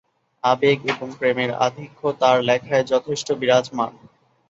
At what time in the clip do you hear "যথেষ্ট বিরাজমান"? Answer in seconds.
2.91-3.91